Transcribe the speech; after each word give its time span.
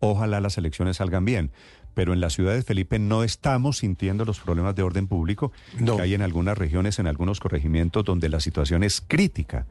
ojalá 0.00 0.40
las 0.40 0.58
elecciones 0.58 0.98
salgan 0.98 1.24
bien. 1.24 1.50
Pero 1.94 2.12
en 2.12 2.20
la 2.20 2.30
ciudad 2.30 2.54
de 2.54 2.62
Felipe 2.62 2.98
no 2.98 3.24
estamos 3.24 3.78
sintiendo 3.78 4.24
los 4.24 4.38
problemas 4.38 4.74
de 4.76 4.82
orden 4.82 5.08
público 5.08 5.52
que 5.76 6.02
hay 6.02 6.14
en 6.14 6.22
algunas 6.22 6.56
regiones, 6.56 6.98
en 6.98 7.06
algunos 7.06 7.40
corregimientos 7.40 8.04
donde 8.04 8.28
la 8.28 8.40
situación 8.40 8.84
es 8.84 9.00
crítica. 9.00 9.66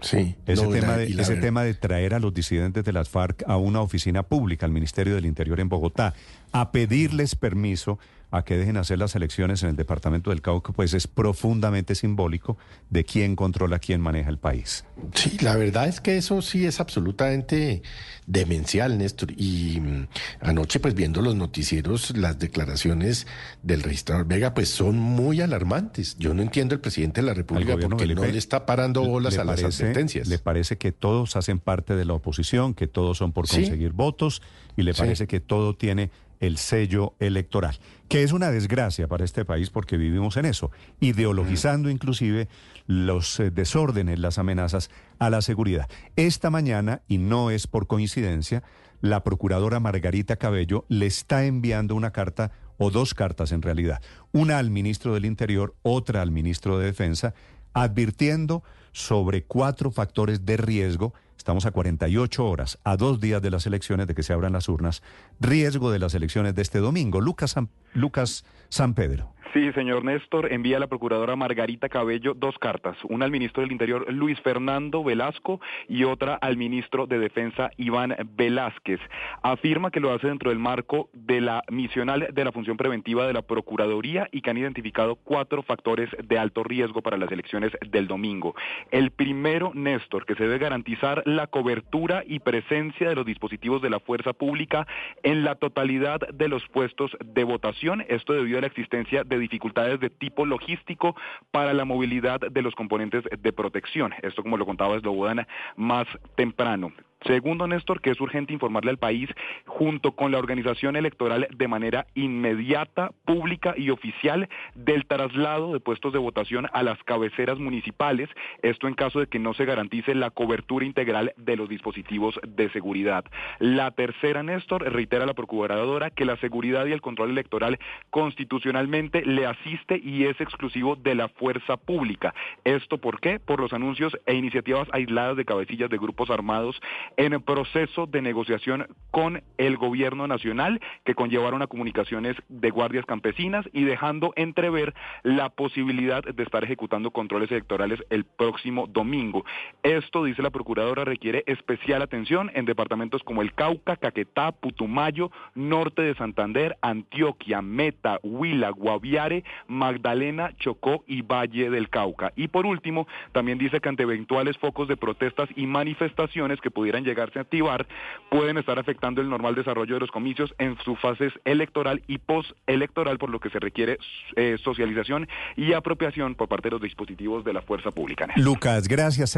Sí, 0.00 0.34
ese, 0.46 0.66
tema, 0.66 0.96
de, 0.96 1.04
ese 1.06 1.36
tema 1.36 1.62
de 1.62 1.74
traer 1.74 2.14
a 2.14 2.20
los 2.20 2.32
disidentes 2.32 2.84
de 2.84 2.92
las 2.92 3.10
FARC 3.10 3.44
a 3.46 3.58
una 3.58 3.82
oficina 3.82 4.22
pública, 4.22 4.64
al 4.64 4.72
Ministerio 4.72 5.14
del 5.14 5.26
Interior 5.26 5.60
en 5.60 5.68
Bogotá, 5.68 6.14
a 6.52 6.72
pedirles 6.72 7.34
permiso 7.34 7.98
a 8.30 8.44
que 8.44 8.56
dejen 8.56 8.76
hacer 8.76 8.98
las 8.98 9.14
elecciones 9.14 9.62
en 9.62 9.70
el 9.70 9.76
departamento 9.76 10.30
del 10.30 10.42
Cauca, 10.42 10.72
pues 10.72 10.94
es 10.94 11.06
profundamente 11.06 11.94
simbólico 11.94 12.56
de 12.88 13.04
quién 13.04 13.36
controla, 13.36 13.78
quién 13.78 14.00
maneja 14.00 14.30
el 14.30 14.38
país. 14.38 14.84
Sí, 15.14 15.38
la 15.40 15.56
verdad 15.56 15.88
es 15.88 16.00
que 16.00 16.16
eso 16.16 16.40
sí 16.42 16.66
es 16.66 16.80
absolutamente 16.80 17.82
demencial, 18.26 18.96
Néstor. 18.98 19.32
Y 19.36 19.80
mm, 19.80 20.08
anoche, 20.40 20.78
pues 20.78 20.94
viendo 20.94 21.20
los 21.22 21.34
noticieros, 21.34 22.16
las 22.16 22.38
declaraciones 22.38 23.26
del 23.62 23.82
registrador 23.82 24.26
Vega, 24.26 24.54
pues 24.54 24.68
son 24.68 24.98
muy 24.98 25.40
alarmantes. 25.40 26.16
Yo 26.18 26.34
no 26.34 26.42
entiendo 26.42 26.74
el 26.74 26.80
presidente 26.80 27.20
de 27.20 27.26
la 27.26 27.34
República 27.34 27.76
porque 27.76 28.06
no 28.14 28.24
le 28.24 28.38
está 28.38 28.66
parando 28.66 29.04
bolas 29.04 29.38
a 29.38 29.44
las 29.44 29.60
sentencias. 29.74 30.28
Le 30.28 30.38
parece 30.38 30.78
que 30.78 30.92
todos 30.92 31.36
hacen 31.36 31.58
parte 31.58 31.96
de 31.96 32.04
la 32.04 32.14
oposición, 32.14 32.74
que 32.74 32.86
todos 32.86 33.18
son 33.18 33.32
por 33.32 33.48
conseguir 33.48 33.92
votos, 33.92 34.42
y 34.76 34.82
le 34.82 34.94
parece 34.94 35.26
que 35.26 35.40
todo 35.40 35.74
tiene 35.74 36.10
el 36.40 36.56
sello 36.56 37.14
electoral, 37.20 37.78
que 38.08 38.22
es 38.22 38.32
una 38.32 38.50
desgracia 38.50 39.06
para 39.06 39.24
este 39.24 39.44
país 39.44 39.70
porque 39.70 39.96
vivimos 39.96 40.36
en 40.36 40.46
eso, 40.46 40.70
ideologizando 40.98 41.88
mm. 41.88 41.92
inclusive 41.92 42.48
los 42.86 43.38
eh, 43.38 43.50
desórdenes, 43.50 44.18
las 44.18 44.38
amenazas 44.38 44.90
a 45.18 45.30
la 45.30 45.42
seguridad. 45.42 45.88
Esta 46.16 46.50
mañana, 46.50 47.02
y 47.06 47.18
no 47.18 47.50
es 47.50 47.66
por 47.66 47.86
coincidencia, 47.86 48.62
la 49.00 49.22
procuradora 49.22 49.80
Margarita 49.80 50.36
Cabello 50.36 50.84
le 50.88 51.06
está 51.06 51.44
enviando 51.44 51.94
una 51.94 52.10
carta, 52.10 52.52
o 52.82 52.90
dos 52.90 53.12
cartas 53.12 53.52
en 53.52 53.60
realidad, 53.60 54.00
una 54.32 54.58
al 54.58 54.70
ministro 54.70 55.12
del 55.12 55.26
Interior, 55.26 55.74
otra 55.82 56.22
al 56.22 56.30
ministro 56.30 56.78
de 56.78 56.86
Defensa, 56.86 57.34
advirtiendo 57.74 58.62
sobre 58.92 59.44
cuatro 59.44 59.90
factores 59.90 60.44
de 60.46 60.56
riesgo 60.56 61.12
Estamos 61.40 61.64
a 61.64 61.70
48 61.70 62.46
horas, 62.46 62.78
a 62.84 62.98
dos 62.98 63.18
días 63.18 63.40
de 63.40 63.50
las 63.50 63.64
elecciones, 63.64 64.06
de 64.06 64.14
que 64.14 64.22
se 64.22 64.34
abran 64.34 64.52
las 64.52 64.68
urnas. 64.68 65.02
Riesgo 65.40 65.90
de 65.90 65.98
las 65.98 66.14
elecciones 66.14 66.54
de 66.54 66.60
este 66.60 66.80
domingo. 66.80 67.22
Lucas 67.22 67.54
Lucas 67.94 68.44
San 68.68 68.92
Pedro. 68.92 69.32
Sí, 69.52 69.72
señor 69.72 70.04
Néstor, 70.04 70.52
envía 70.52 70.76
a 70.76 70.80
la 70.80 70.86
procuradora 70.86 71.34
Margarita 71.34 71.88
Cabello 71.88 72.34
dos 72.34 72.56
cartas, 72.58 72.96
una 73.08 73.24
al 73.24 73.32
ministro 73.32 73.62
del 73.62 73.72
Interior 73.72 74.06
Luis 74.12 74.40
Fernando 74.42 75.02
Velasco 75.02 75.60
y 75.88 76.04
otra 76.04 76.36
al 76.36 76.56
ministro 76.56 77.08
de 77.08 77.18
Defensa 77.18 77.72
Iván 77.76 78.14
Velázquez. 78.36 79.00
Afirma 79.42 79.90
que 79.90 79.98
lo 79.98 80.12
hace 80.12 80.28
dentro 80.28 80.50
del 80.50 80.60
marco 80.60 81.10
de 81.14 81.40
la 81.40 81.64
misional 81.68 82.28
de 82.32 82.44
la 82.44 82.52
función 82.52 82.76
preventiva 82.76 83.26
de 83.26 83.32
la 83.32 83.42
Procuraduría 83.42 84.28
y 84.30 84.40
que 84.40 84.50
han 84.50 84.56
identificado 84.56 85.16
cuatro 85.16 85.64
factores 85.64 86.08
de 86.22 86.38
alto 86.38 86.62
riesgo 86.62 87.02
para 87.02 87.16
las 87.16 87.32
elecciones 87.32 87.72
del 87.90 88.06
domingo. 88.06 88.54
El 88.92 89.10
primero, 89.10 89.72
Néstor, 89.74 90.26
que 90.26 90.36
se 90.36 90.44
debe 90.44 90.58
garantizar 90.58 91.24
la 91.26 91.48
cobertura 91.48 92.22
y 92.24 92.38
presencia 92.38 93.08
de 93.08 93.16
los 93.16 93.26
dispositivos 93.26 93.82
de 93.82 93.90
la 93.90 93.98
fuerza 93.98 94.32
pública 94.32 94.86
en 95.24 95.42
la 95.42 95.56
totalidad 95.56 96.20
de 96.28 96.46
los 96.46 96.64
puestos 96.68 97.10
de 97.24 97.42
votación, 97.42 98.04
esto 98.08 98.32
debido 98.32 98.58
a 98.58 98.60
la 98.60 98.68
existencia 98.68 99.24
de 99.24 99.39
dificultades 99.40 99.98
de 100.00 100.10
tipo 100.10 100.46
logístico 100.46 101.16
para 101.50 101.74
la 101.74 101.84
movilidad 101.84 102.40
de 102.40 102.62
los 102.62 102.74
componentes 102.74 103.24
de 103.38 103.52
protección. 103.52 104.12
Esto, 104.22 104.42
como 104.42 104.56
lo 104.56 104.66
contaba 104.66 104.98
Slobodan 105.00 105.46
más 105.76 106.06
temprano. 106.36 106.92
Segundo, 107.26 107.66
Néstor, 107.66 108.00
que 108.00 108.10
es 108.10 108.20
urgente 108.20 108.54
informarle 108.54 108.90
al 108.90 108.98
país, 108.98 109.28
junto 109.66 110.12
con 110.12 110.32
la 110.32 110.38
organización 110.38 110.96
electoral, 110.96 111.48
de 111.54 111.68
manera 111.68 112.06
inmediata, 112.14 113.10
pública 113.26 113.74
y 113.76 113.90
oficial, 113.90 114.48
del 114.74 115.06
traslado 115.06 115.72
de 115.72 115.80
puestos 115.80 116.12
de 116.12 116.18
votación 116.18 116.66
a 116.72 116.82
las 116.82 117.02
cabeceras 117.04 117.58
municipales, 117.58 118.30
esto 118.62 118.88
en 118.88 118.94
caso 118.94 119.20
de 119.20 119.26
que 119.26 119.38
no 119.38 119.52
se 119.52 119.66
garantice 119.66 120.14
la 120.14 120.30
cobertura 120.30 120.86
integral 120.86 121.34
de 121.36 121.56
los 121.56 121.68
dispositivos 121.68 122.40
de 122.46 122.70
seguridad. 122.70 123.24
La 123.58 123.90
tercera, 123.90 124.42
Néstor, 124.42 124.90
reitera 124.90 125.26
la 125.26 125.34
procuradora 125.34 126.10
que 126.10 126.24
la 126.24 126.36
seguridad 126.38 126.86
y 126.86 126.92
el 126.92 127.02
control 127.02 127.30
electoral 127.30 127.78
constitucionalmente 128.08 129.24
le 129.26 129.46
asiste 129.46 130.00
y 130.02 130.24
es 130.24 130.40
exclusivo 130.40 130.96
de 130.96 131.14
la 131.14 131.28
fuerza 131.28 131.76
pública. 131.76 132.34
¿Esto 132.64 132.98
por 132.98 133.20
qué? 133.20 133.38
Por 133.38 133.60
los 133.60 133.72
anuncios 133.72 134.16
e 134.24 134.34
iniciativas 134.34 134.88
aisladas 134.92 135.36
de 135.36 135.44
cabecillas 135.44 135.90
de 135.90 135.98
grupos 135.98 136.30
armados 136.30 136.80
en 137.16 137.32
el 137.32 137.42
proceso 137.42 138.06
de 138.06 138.22
negociación 138.22 138.86
con 139.10 139.42
el 139.58 139.76
gobierno 139.76 140.26
nacional 140.26 140.80
que 141.04 141.14
conllevaron 141.14 141.62
a 141.62 141.66
comunicaciones 141.66 142.36
de 142.48 142.70
guardias 142.70 143.04
campesinas 143.06 143.66
y 143.72 143.84
dejando 143.84 144.32
entrever 144.36 144.94
la 145.22 145.48
posibilidad 145.48 146.22
de 146.22 146.42
estar 146.42 146.64
ejecutando 146.64 147.10
controles 147.10 147.50
electorales 147.50 148.00
el 148.10 148.24
próximo 148.24 148.86
domingo. 148.86 149.44
Esto, 149.82 150.24
dice 150.24 150.42
la 150.42 150.50
procuradora, 150.50 151.04
requiere 151.04 151.44
especial 151.46 152.02
atención 152.02 152.50
en 152.54 152.64
departamentos 152.64 153.22
como 153.22 153.42
el 153.42 153.52
Cauca, 153.54 153.96
Caquetá, 153.96 154.52
Putumayo, 154.52 155.30
norte 155.54 156.02
de 156.02 156.14
Santander, 156.14 156.76
Antioquia, 156.82 157.62
Meta, 157.62 158.18
Huila, 158.22 158.70
Guaviare, 158.70 159.44
Magdalena, 159.66 160.52
Chocó 160.56 161.04
y 161.06 161.22
Valle 161.22 161.70
del 161.70 161.88
Cauca. 161.88 162.32
Y 162.36 162.48
por 162.48 162.66
último, 162.66 163.06
también 163.32 163.58
dice 163.58 163.80
que 163.80 163.88
ante 163.88 164.02
eventuales 164.04 164.56
focos 164.58 164.88
de 164.88 164.96
protestas 164.96 165.48
y 165.56 165.66
manifestaciones 165.66 166.60
que 166.60 166.70
pudieran 166.70 166.99
llegarse 167.04 167.38
a 167.38 167.42
activar, 167.42 167.86
pueden 168.30 168.58
estar 168.58 168.78
afectando 168.78 169.20
el 169.20 169.28
normal 169.28 169.54
desarrollo 169.54 169.94
de 169.94 170.00
los 170.00 170.10
comicios 170.10 170.54
en 170.58 170.76
sus 170.78 170.98
fases 170.98 171.32
electoral 171.44 172.02
y 172.06 172.18
postelectoral, 172.18 173.18
por 173.18 173.30
lo 173.30 173.40
que 173.40 173.50
se 173.50 173.58
requiere 173.58 173.98
eh, 174.36 174.56
socialización 174.62 175.28
y 175.56 175.72
apropiación 175.72 176.34
por 176.34 176.48
parte 176.48 176.68
de 176.68 176.72
los 176.72 176.82
dispositivos 176.82 177.44
de 177.44 177.52
la 177.52 177.62
fuerza 177.62 177.90
pública. 177.90 178.28
Lucas, 178.36 178.88
gracias. 178.88 179.30